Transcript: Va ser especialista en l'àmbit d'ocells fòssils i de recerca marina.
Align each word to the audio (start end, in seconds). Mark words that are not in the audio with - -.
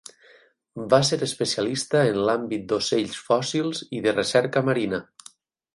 Va 0.93 0.99
ser 1.09 1.19
especialista 1.25 2.01
en 2.13 2.17
l'àmbit 2.29 2.67
d'ocells 2.73 3.21
fòssils 3.29 3.87
i 4.01 4.05
de 4.09 4.17
recerca 4.19 4.69
marina. 4.73 5.07